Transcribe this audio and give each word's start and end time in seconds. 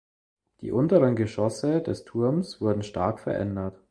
Die 0.61 0.71
unteren 0.71 1.15
Geschosse 1.15 1.79
des 1.79 2.05
Turms 2.05 2.59
wurden 2.59 2.81
stark 2.81 3.19
verändert. 3.19 3.79